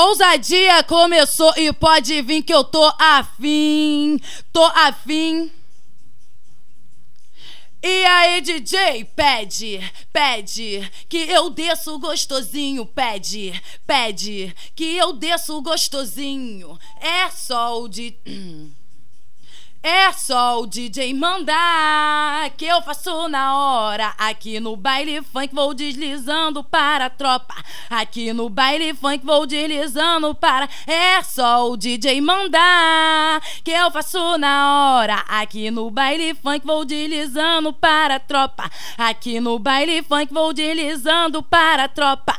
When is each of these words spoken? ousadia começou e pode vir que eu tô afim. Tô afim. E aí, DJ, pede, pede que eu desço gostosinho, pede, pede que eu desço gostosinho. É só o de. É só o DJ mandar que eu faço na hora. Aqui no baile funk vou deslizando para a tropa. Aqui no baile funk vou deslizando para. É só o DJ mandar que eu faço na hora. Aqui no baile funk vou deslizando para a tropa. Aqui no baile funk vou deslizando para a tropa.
ousadia 0.00 0.82
começou 0.84 1.52
e 1.56 1.72
pode 1.72 2.20
vir 2.22 2.42
que 2.42 2.54
eu 2.54 2.64
tô 2.64 2.92
afim. 2.98 4.20
Tô 4.52 4.64
afim. 4.64 5.50
E 7.82 8.04
aí, 8.04 8.42
DJ, 8.42 9.04
pede, 9.16 9.80
pede 10.12 10.90
que 11.08 11.16
eu 11.16 11.48
desço 11.48 11.98
gostosinho, 11.98 12.84
pede, 12.84 13.58
pede 13.86 14.54
que 14.76 14.96
eu 14.96 15.14
desço 15.14 15.62
gostosinho. 15.62 16.78
É 17.00 17.30
só 17.30 17.80
o 17.80 17.88
de. 17.88 18.14
É 19.82 20.12
só 20.12 20.60
o 20.60 20.66
DJ 20.66 21.14
mandar 21.14 22.50
que 22.50 22.66
eu 22.66 22.82
faço 22.82 23.28
na 23.28 23.56
hora. 23.56 24.12
Aqui 24.18 24.60
no 24.60 24.76
baile 24.76 25.22
funk 25.22 25.54
vou 25.54 25.72
deslizando 25.72 26.62
para 26.62 27.06
a 27.06 27.10
tropa. 27.10 27.54
Aqui 27.88 28.30
no 28.34 28.50
baile 28.50 28.92
funk 28.92 29.24
vou 29.24 29.46
deslizando 29.46 30.34
para. 30.34 30.68
É 30.86 31.22
só 31.22 31.70
o 31.70 31.78
DJ 31.78 32.20
mandar 32.20 33.40
que 33.64 33.70
eu 33.70 33.90
faço 33.90 34.36
na 34.36 34.98
hora. 34.98 35.24
Aqui 35.26 35.70
no 35.70 35.90
baile 35.90 36.34
funk 36.34 36.66
vou 36.66 36.84
deslizando 36.84 37.72
para 37.72 38.16
a 38.16 38.20
tropa. 38.20 38.70
Aqui 38.98 39.40
no 39.40 39.58
baile 39.58 40.02
funk 40.02 40.30
vou 40.30 40.52
deslizando 40.52 41.42
para 41.42 41.84
a 41.84 41.88
tropa. 41.88 42.36